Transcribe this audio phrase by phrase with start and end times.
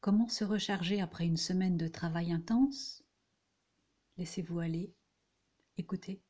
[0.00, 3.02] Comment se recharger après une semaine de travail intense?
[4.16, 4.94] Laissez-vous aller,
[5.76, 6.22] écoutez.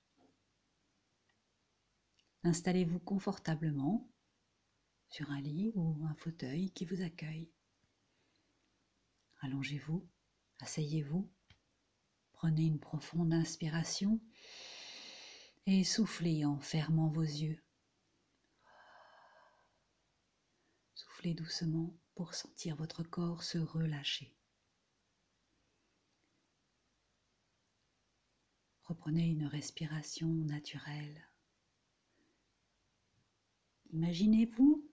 [2.43, 4.11] Installez-vous confortablement
[5.11, 7.51] sur un lit ou un fauteuil qui vous accueille.
[9.41, 10.09] Allongez-vous,
[10.61, 11.31] asseyez-vous,
[12.33, 14.21] prenez une profonde inspiration
[15.67, 17.63] et soufflez en fermant vos yeux.
[20.95, 24.35] Soufflez doucement pour sentir votre corps se relâcher.
[28.83, 31.25] Reprenez une respiration naturelle.
[33.93, 34.85] Imaginez-vous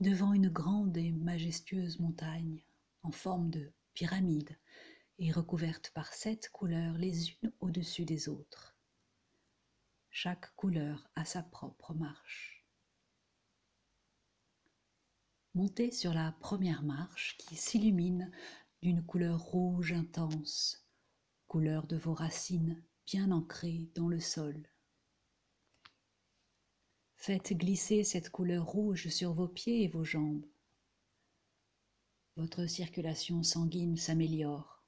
[0.00, 2.64] devant une grande et majestueuse montagne
[3.04, 4.58] en forme de pyramide
[5.20, 8.76] et recouverte par sept couleurs les unes au-dessus des autres.
[10.10, 12.55] Chaque couleur a sa propre marche.
[15.56, 18.30] Montez sur la première marche qui s'illumine
[18.82, 20.86] d'une couleur rouge intense,
[21.46, 24.68] couleur de vos racines bien ancrées dans le sol.
[27.14, 30.44] Faites glisser cette couleur rouge sur vos pieds et vos jambes.
[32.36, 34.84] Votre circulation sanguine s'améliore.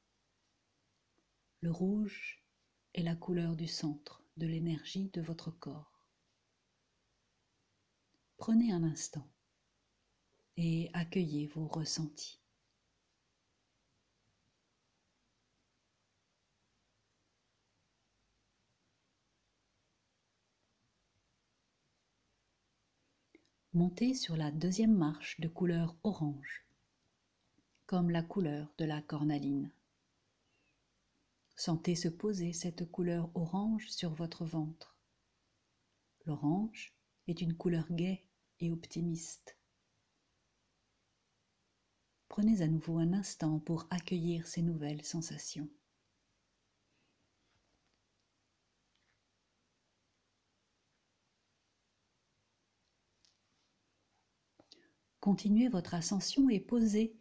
[1.63, 2.45] Le rouge
[2.93, 6.05] est la couleur du centre de l'énergie de votre corps.
[8.37, 9.27] Prenez un instant
[10.61, 12.41] et accueillez vos ressentis.
[23.73, 26.67] Montez sur la deuxième marche de couleur orange,
[27.87, 29.71] comme la couleur de la cornaline.
[31.55, 34.97] Sentez se poser cette couleur orange sur votre ventre.
[36.27, 36.93] L'orange
[37.29, 38.25] est une couleur gaie
[38.59, 39.58] et optimiste.
[42.39, 45.69] Prenez à nouveau un instant pour accueillir ces nouvelles sensations.
[55.19, 57.19] Continuez votre ascension et posez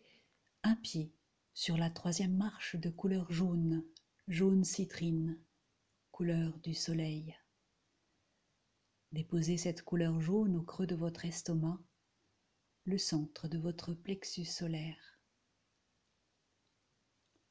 [0.61, 1.11] un pied
[1.55, 3.83] sur la troisième marche de couleur jaune,
[4.27, 5.39] jaune citrine,
[6.11, 7.35] couleur du soleil.
[9.13, 11.79] Déposez cette couleur jaune au creux de votre estomac,
[12.85, 15.06] le centre de votre plexus solaire.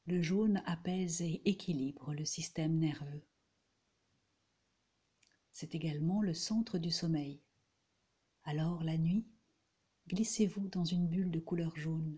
[0.07, 3.27] Le jaune apaise et équilibre le système nerveux.
[5.51, 7.41] C'est également le centre du sommeil.
[8.43, 9.27] Alors la nuit,
[10.07, 12.17] glissez-vous dans une bulle de couleur jaune.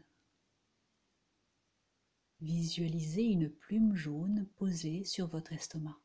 [2.41, 5.99] Visualisez une plume jaune posée sur votre estomac.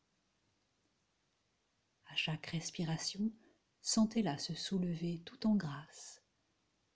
[2.06, 3.30] À chaque respiration,
[3.82, 6.22] sentez-la se soulever tout en grâce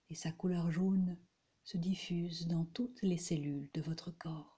[0.09, 1.19] et sa couleur jaune
[1.62, 4.57] se diffuse dans toutes les cellules de votre corps.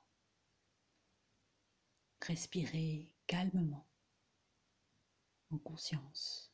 [2.22, 3.86] Respirez calmement,
[5.50, 6.52] en conscience.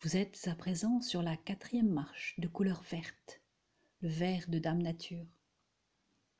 [0.00, 3.40] Vous êtes à présent sur la quatrième marche de couleur verte,
[4.00, 5.38] le vert de Dame Nature.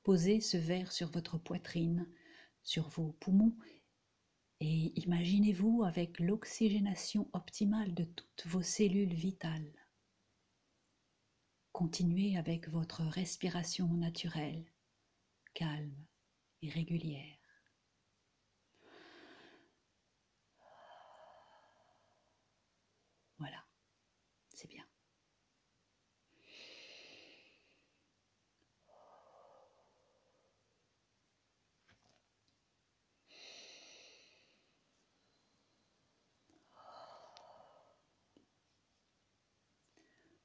[0.03, 2.09] Posez ce vert sur votre poitrine,
[2.65, 3.57] sur vos poumons,
[4.65, 9.73] et imaginez-vous avec l'oxygénation optimale de toutes vos cellules vitales.
[11.73, 14.65] Continuez avec votre respiration naturelle,
[15.53, 16.07] calme
[16.63, 17.39] et régulière.
[23.39, 23.65] Voilà,
[24.55, 24.85] c'est bien.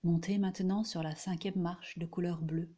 [0.07, 2.73] Montez maintenant sur la cinquième marche de couleur bleue,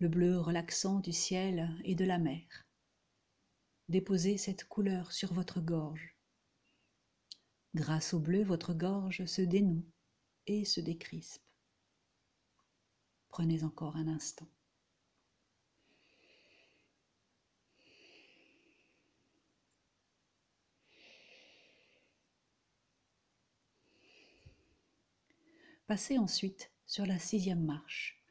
[0.00, 2.46] le bleu relaxant du ciel et de la mer.
[3.88, 6.14] Déposez cette couleur sur votre gorge.
[7.74, 9.82] Grâce au bleu, votre gorge se dénoue
[10.46, 11.42] et se décrispe.
[13.30, 14.50] Prenez encore un instant.
[25.86, 28.22] Passez ensuite sur la sixième marche.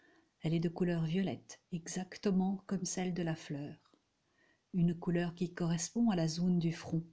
[0.42, 3.76] Elle est de couleur violette, exactement comme celle de la fleur.
[4.74, 7.06] Une couleur qui correspond à la zone du front,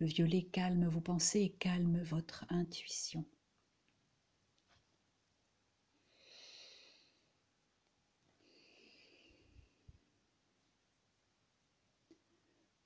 [0.00, 3.24] le violet calme vos pensées et calme votre intuition.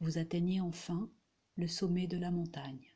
[0.00, 1.10] Vous atteignez enfin
[1.56, 2.92] le sommet de la montagne.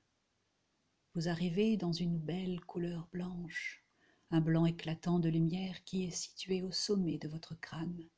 [1.15, 3.85] Vous arrivez dans une belle couleur blanche,
[4.31, 8.09] un blanc éclatant de lumière qui est situé au sommet de votre crâne.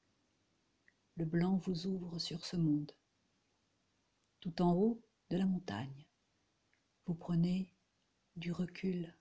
[1.16, 2.92] Le blanc vous ouvre sur ce monde.
[4.38, 6.06] Tout en haut de la montagne,
[7.06, 7.74] vous prenez
[8.36, 9.12] du recul,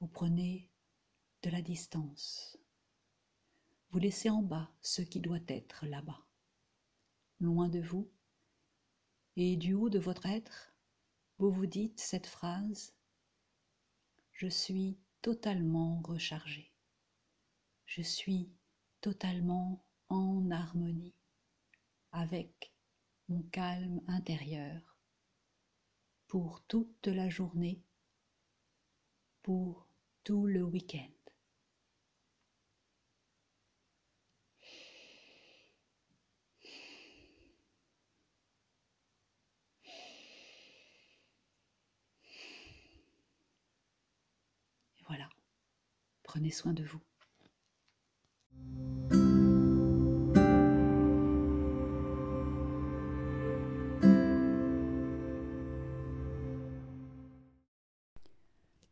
[0.00, 0.68] vous prenez
[1.42, 2.58] de la distance.
[3.90, 6.26] Vous laissez en bas ce qui doit être là-bas,
[7.40, 8.10] loin de vous,
[9.36, 10.73] et du haut de votre être,
[11.38, 12.94] vous vous dites cette phrase
[14.32, 16.70] Je suis totalement rechargé.
[17.86, 18.50] Je suis
[19.00, 21.14] totalement en harmonie
[22.12, 22.72] avec
[23.28, 24.96] mon calme intérieur
[26.28, 27.82] pour toute la journée,
[29.42, 29.88] pour
[30.22, 31.13] tout le week-end.
[46.34, 46.98] Prenez soin de vous.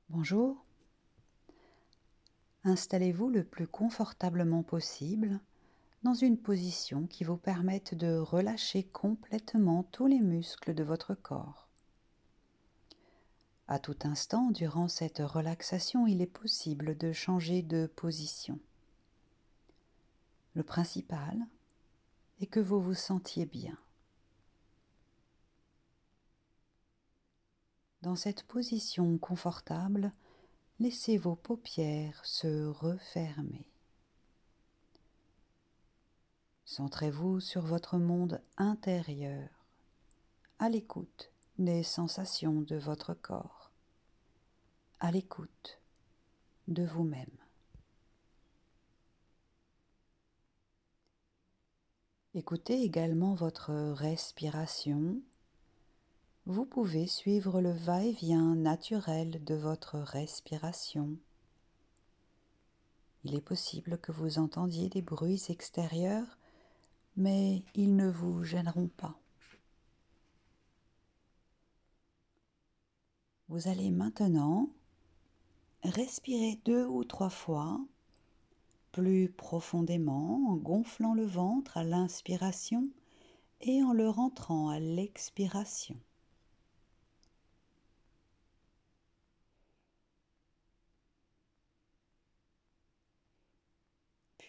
[0.09, 0.65] Bonjour.
[2.63, 5.41] Installez-vous le plus confortablement possible
[6.05, 11.62] dans une position qui vous permette de relâcher complètement tous les muscles de votre corps.
[13.73, 18.61] À tout instant, durant cette relaxation, il est possible de changer de position.
[20.53, 21.39] Le principal
[22.43, 23.79] est que vous vous sentiez bien.
[28.03, 30.13] Dans cette position confortable,
[30.79, 33.65] laissez vos paupières se refermer.
[36.67, 39.49] Centrez-vous sur votre monde intérieur,
[40.59, 43.62] à l'écoute des sensations de votre corps,
[45.03, 45.79] à l'écoute
[46.69, 47.37] de vous-même.
[52.35, 55.21] Écoutez également votre respiration
[56.47, 61.17] vous pouvez suivre le va-et-vient naturel de votre respiration.
[63.23, 66.39] Il est possible que vous entendiez des bruits extérieurs,
[67.17, 69.17] mais ils ne vous gêneront pas.
[73.47, 74.69] Vous allez maintenant
[75.85, 77.81] respirer deux ou trois fois
[78.93, 82.89] plus profondément en gonflant le ventre à l'inspiration
[83.61, 85.97] et en le rentrant à l'expiration.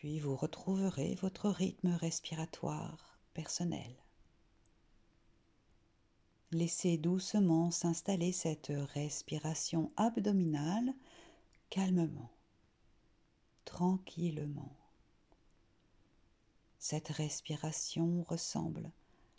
[0.04, 3.96] puis vous retrouverez votre rythme respiratoire personnel.
[6.52, 10.94] Laissez doucement s'installer cette respiration abdominale
[11.74, 12.30] calmement,
[13.66, 14.78] tranquillement.
[16.78, 18.92] Cette respiration ressemble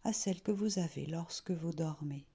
[0.03, 2.27] à celle que vous avez lorsque vous dormez.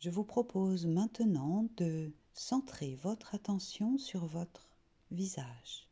[0.00, 4.72] Je vous propose maintenant de centrez votre attention sur votre
[5.12, 5.86] visage.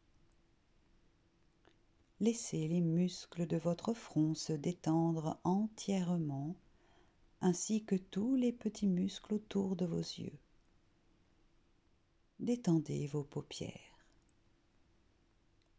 [2.18, 6.56] Laissez les muscles de votre front se détendre entièrement,
[7.40, 10.38] ainsi que tous les petits muscles autour de vos yeux.
[12.40, 13.72] Détendez vos paupières.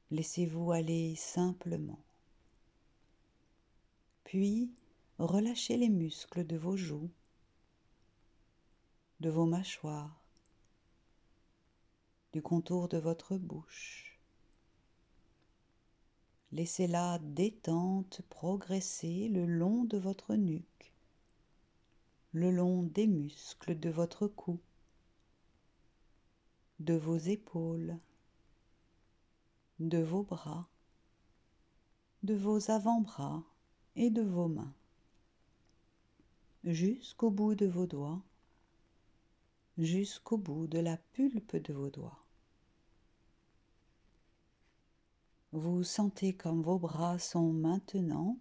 [0.10, 2.00] Laissez-vous aller simplement.
[4.24, 4.72] Puis,
[5.20, 7.12] relâchez les muscles de vos joues,
[9.20, 10.22] de vos mâchoires,
[12.34, 14.20] du contour de votre bouche.
[16.52, 20.94] Laissez la détente progresser le long de votre nuque,
[22.38, 24.60] le long des muscles de votre cou,
[26.79, 27.98] de vos épaules,
[29.79, 30.67] de vos bras,
[32.22, 33.44] de vos avant-bras
[33.96, 34.74] et de vos mains,
[36.63, 38.22] jusqu'au bout de vos doigts
[39.77, 42.24] jusqu'au bout de la pulpe de vos doigts.
[45.51, 48.38] Vous sentez comme vos bras sont maintenant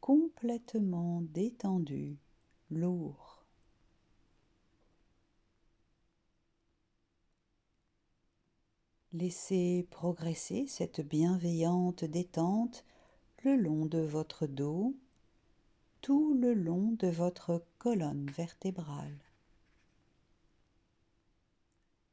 [0.00, 2.16] complètement détendus,
[2.70, 3.44] lourds.
[9.12, 12.84] Laissez progresser cette bienveillante détente
[13.42, 14.94] le long de votre dos,
[16.00, 19.18] tout le long de votre colonne vertébrale.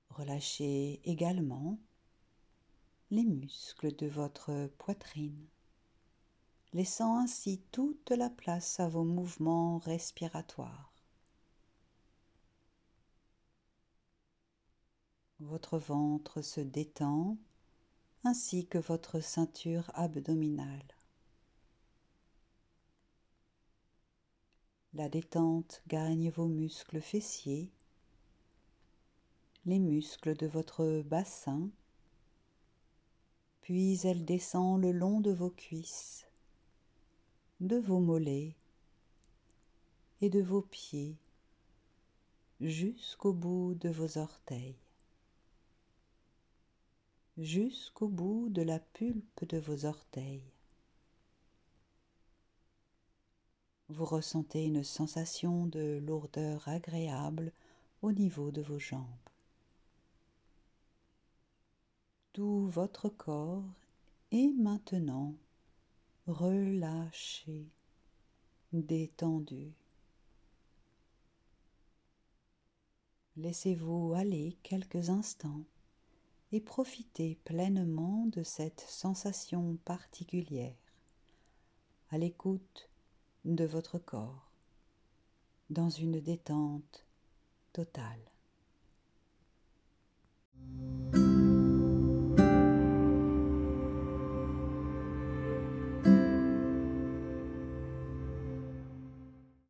[0.09, 1.77] Relâchez également
[3.11, 5.45] les muscles de votre poitrine,
[6.73, 10.93] laissant ainsi toute la place à vos mouvements respiratoires.
[15.39, 17.37] Votre ventre se détend
[18.23, 20.97] ainsi que votre ceinture abdominale.
[24.93, 27.71] La détente gagne vos muscles fessiers,
[29.65, 31.69] les muscles de votre bassin,
[33.61, 36.26] puis elle descend le long de vos cuisses,
[37.59, 38.55] de vos mollets
[40.21, 41.15] et de vos pieds
[42.61, 44.77] jusqu'au bout de vos orteils,
[47.37, 50.51] jusqu'au bout de la pulpe de vos orteils.
[53.89, 57.51] Vous ressentez une sensation de lourdeur agréable
[58.03, 59.03] au niveau de vos jambes.
[62.33, 63.63] Tout votre corps
[64.31, 65.33] est maintenant
[66.27, 67.71] relâché,
[68.73, 69.73] détendu.
[73.37, 75.63] Laissez-vous aller quelques instants
[76.51, 80.75] et profitez pleinement de cette sensation particulière,
[82.09, 82.89] à l'écoute
[83.45, 84.51] de votre corps,
[85.69, 87.05] dans une détente
[87.73, 88.21] totale.